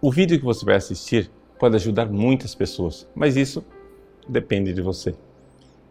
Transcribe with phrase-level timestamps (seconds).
[0.00, 3.64] O vídeo que você vai assistir pode ajudar muitas pessoas, mas isso
[4.28, 5.14] depende de você.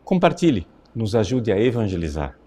[0.03, 2.37] Compartilhe, nos ajude a evangelizar.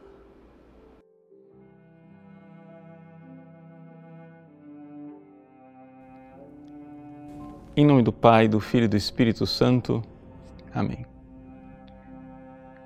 [7.77, 10.03] Em nome do Pai, do Filho e do Espírito Santo.
[10.73, 11.05] Amém.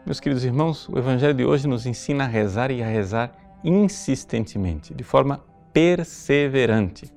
[0.07, 3.33] Meus queridos irmãos, o Evangelho de hoje nos ensina a rezar e a rezar
[3.63, 7.13] insistentemente, de forma perseverante.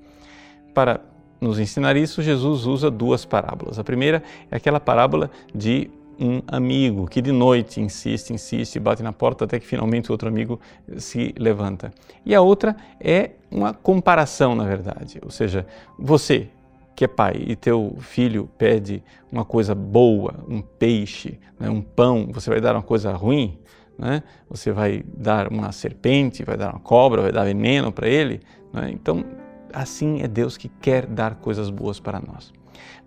[0.73, 1.14] Para
[1.45, 3.79] nos ensinar isso, Jesus usa duas parábolas.
[3.79, 9.13] A primeira é aquela parábola de um amigo que de noite insiste, insiste, bate na
[9.13, 10.59] porta até que finalmente o outro amigo
[10.97, 11.93] se levanta.
[12.25, 15.19] E a outra é uma comparação, na verdade.
[15.23, 15.65] Ou seja,
[15.99, 16.49] você
[16.95, 22.29] que é pai e teu filho pede uma coisa boa, um peixe, né, um pão,
[22.31, 23.59] você vai dar uma coisa ruim?
[23.97, 24.23] Né?
[24.49, 28.41] Você vai dar uma serpente, vai dar uma cobra, vai dar veneno para ele?
[28.71, 28.91] Né?
[28.93, 29.25] Então,
[29.75, 32.53] assim é Deus que quer dar coisas boas para nós.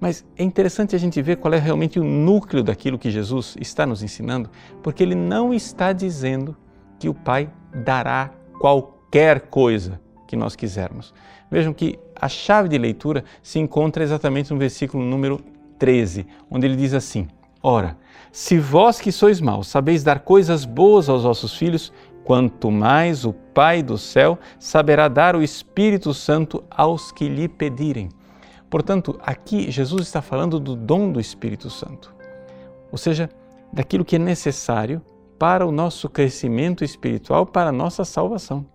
[0.01, 3.85] Mas é interessante a gente ver qual é realmente o núcleo daquilo que Jesus está
[3.85, 4.51] nos ensinando,
[4.83, 6.57] porque ele não está dizendo
[6.99, 11.13] que o Pai dará qualquer coisa que nós quisermos.
[11.51, 15.41] Vejam que a chave de leitura se encontra exatamente no versículo número
[15.79, 17.27] 13, onde ele diz assim:
[17.63, 17.97] Ora,
[18.31, 21.93] se vós que sois maus sabeis dar coisas boas aos vossos filhos,
[22.29, 28.11] quanto mais o Pai do céu saberá dar o Espírito Santo aos que lhe pedirem.
[28.69, 32.15] Portanto, aqui Jesus está falando do dom do Espírito Santo,
[32.93, 33.31] ou seja,
[33.73, 35.01] daquilo que é necessário
[35.39, 38.67] para o nosso crescimento espiritual, para a nossa salvação.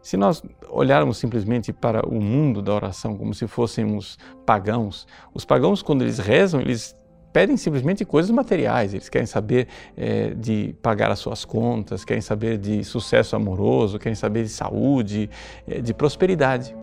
[0.00, 5.82] Se nós olharmos simplesmente para o mundo da oração como se fôssemos pagãos, os pagãos,
[5.82, 6.96] quando eles rezam, eles
[7.32, 12.58] pedem simplesmente coisas materiais, eles querem saber é, de pagar as suas contas, querem saber
[12.58, 15.30] de sucesso amoroso, querem saber de saúde,
[15.66, 16.74] é, de prosperidade.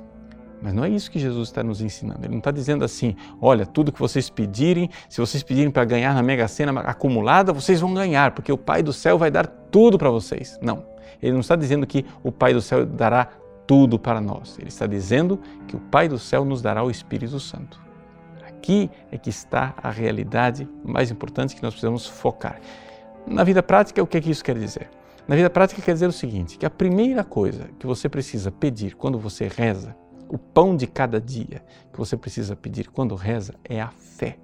[0.61, 2.19] Mas não é isso que Jesus está nos ensinando.
[2.21, 6.13] Ele não está dizendo assim: olha, tudo que vocês pedirem, se vocês pedirem para ganhar
[6.13, 9.97] na Mega Sena acumulada, vocês vão ganhar, porque o Pai do céu vai dar tudo
[9.97, 10.59] para vocês.
[10.61, 10.83] Não.
[11.21, 13.29] Ele não está dizendo que o Pai do céu dará
[13.65, 14.57] tudo para nós.
[14.57, 17.88] Ele está dizendo que o Pai do céu nos dará o Espírito Santo.
[18.59, 22.59] Aqui é que está a realidade mais importante que nós precisamos focar.
[23.25, 24.89] Na vida prática, o que é que isso quer dizer?
[25.25, 28.95] Na vida prática quer dizer o seguinte, que a primeira coisa que você precisa pedir
[28.95, 29.95] quando você reza,
[30.27, 34.37] o pão de cada dia que você precisa pedir quando reza é a fé.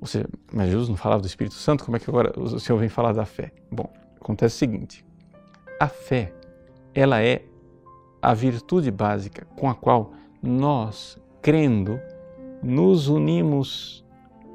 [0.00, 2.78] Ou seja, mas Jesus não falava do Espírito Santo, como é que agora o Senhor
[2.78, 3.50] vem falar da fé?
[3.68, 5.04] Bom, acontece o seguinte,
[5.80, 6.32] a fé,
[6.94, 7.42] ela é
[8.22, 12.00] a virtude básica com a qual nós, crendo,
[12.62, 14.04] nos unimos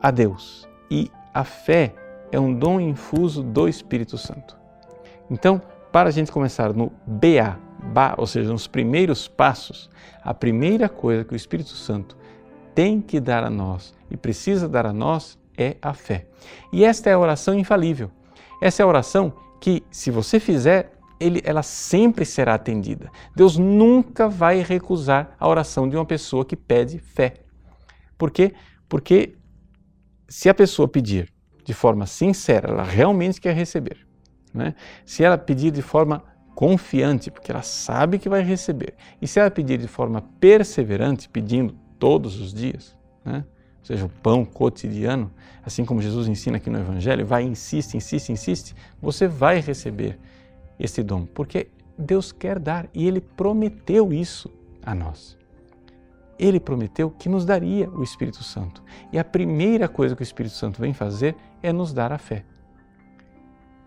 [0.01, 0.67] a Deus.
[0.89, 1.93] E a fé
[2.31, 4.57] é um dom infuso do Espírito Santo.
[5.29, 7.57] Então, para a gente começar no BA,
[7.93, 9.89] ba, ou seja, nos primeiros passos,
[10.23, 12.17] a primeira coisa que o Espírito Santo
[12.73, 16.27] tem que dar a nós e precisa dar a nós é a fé.
[16.71, 18.09] E esta é a oração infalível.
[18.61, 23.11] Essa é a oração que, se você fizer, ele, ela sempre será atendida.
[23.35, 27.35] Deus nunca vai recusar a oração de uma pessoa que pede fé.
[28.21, 28.53] Por quê?
[28.87, 29.33] Porque
[30.29, 31.33] se a pessoa pedir
[31.65, 33.97] de forma sincera, ela realmente quer receber.
[34.53, 34.75] Né?
[35.03, 36.23] Se ela pedir de forma
[36.53, 41.73] confiante, porque ela sabe que vai receber, e se ela pedir de forma perseverante, pedindo
[41.97, 42.95] todos os dias,
[43.25, 43.43] né?
[43.79, 45.31] ou seja, o pão cotidiano,
[45.65, 50.19] assim como Jesus ensina aqui no Evangelho, vai, insiste, insiste, insiste, você vai receber
[50.79, 54.47] esse dom, porque Deus quer dar e Ele prometeu isso
[54.83, 55.40] a nós.
[56.41, 58.83] Ele prometeu que nos daria o Espírito Santo.
[59.13, 62.43] E a primeira coisa que o Espírito Santo vem fazer é nos dar a fé.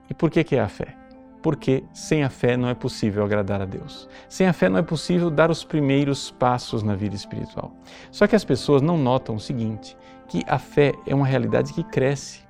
[0.08, 0.94] E por que, que é a fé?
[1.42, 4.08] Porque sem a fé não é possível agradar a Deus.
[4.28, 7.74] Sem a fé não é possível dar os primeiros passos na vida espiritual.
[8.10, 9.96] Só que as pessoas não notam o seguinte:
[10.28, 12.44] que a fé é uma realidade que cresce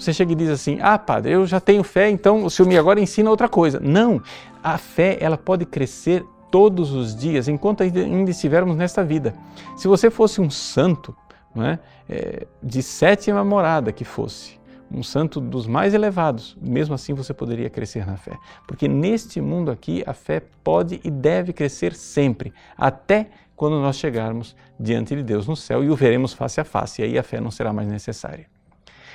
[0.00, 2.78] você chega e diz assim: "Ah, padre, eu já tenho fé, então o senhor me
[2.78, 3.78] agora ensina outra coisa".
[3.78, 4.22] Não,
[4.62, 9.34] a fé ela pode crescer todos os dias enquanto ainda estivermos nesta vida.
[9.76, 11.16] Se você fosse um santo,
[11.56, 11.78] é?
[12.08, 14.58] É, de sétima morada que fosse,
[14.90, 18.36] um santo dos mais elevados, mesmo assim você poderia crescer na fé.
[18.66, 24.56] Porque neste mundo aqui a fé pode e deve crescer sempre, até quando nós chegarmos
[24.78, 27.40] diante de Deus no céu e o veremos face a face, e aí a fé
[27.40, 28.46] não será mais necessária.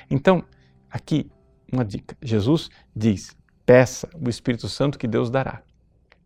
[0.10, 0.44] Então,
[0.96, 1.30] Aqui,
[1.70, 3.36] uma dica: Jesus diz,
[3.66, 5.62] peça o Espírito Santo que Deus dará.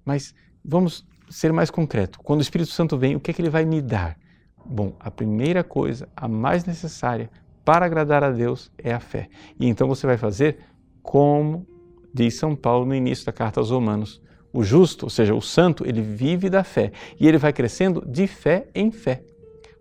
[0.06, 0.35] Mas
[0.69, 2.19] vamos ser mais concreto.
[2.19, 4.18] Quando o Espírito Santo vem, o que é que ele vai me dar?
[4.63, 7.30] Bom, a primeira coisa, a mais necessária
[7.66, 9.30] para agradar a Deus é a fé.
[9.60, 10.60] E então você vai fazer
[11.01, 11.66] como
[12.13, 14.21] diz São Paulo no início da carta aos Romanos:
[14.54, 18.27] O justo, ou seja, o santo, ele vive da fé e ele vai crescendo de
[18.27, 19.24] fé em fé.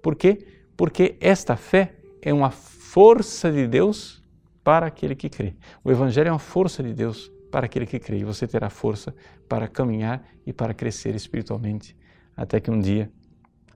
[0.03, 0.47] Por quê?
[0.77, 4.23] Porque esta fé é uma força de Deus
[4.65, 5.55] para aquele que crê.
[5.85, 9.15] O Evangelho é uma força de Deus para aquele que crê e você terá força
[9.49, 11.97] para caminhar e para crescer espiritualmente
[12.37, 13.11] até que um dia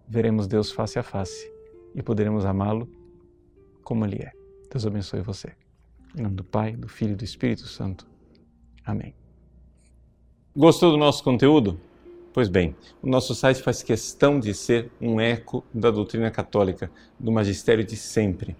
[0.08, 1.50] veremos Deus face a face
[1.94, 2.88] e poderemos amá-lo
[3.82, 4.32] como Ele é.
[4.70, 5.52] Deus abençoe você.
[6.16, 8.06] Em nome do Pai, do Filho e do Espírito Santo.
[8.84, 9.14] Amém.
[10.54, 11.80] Gostou do nosso conteúdo?
[12.32, 17.30] Pois bem, o nosso site faz questão de ser um eco da doutrina católica, do
[17.30, 18.56] magistério de sempre.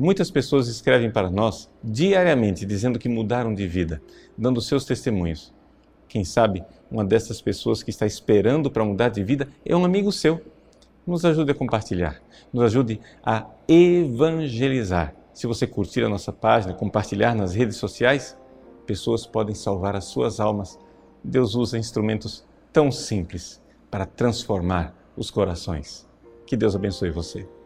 [0.00, 4.00] Muitas pessoas escrevem para nós diariamente dizendo que mudaram de vida,
[4.36, 5.52] dando seus testemunhos.
[6.06, 10.12] Quem sabe uma dessas pessoas que está esperando para mudar de vida é um amigo
[10.12, 10.40] seu.
[11.04, 12.22] Nos ajude a compartilhar,
[12.52, 15.16] nos ajude a evangelizar.
[15.34, 18.38] Se você curtir a nossa página, compartilhar nas redes sociais,
[18.86, 20.78] pessoas podem salvar as suas almas
[21.24, 23.60] Deus usa instrumentos tão simples
[23.90, 26.06] para transformar os corações.
[26.46, 27.57] Que Deus abençoe você.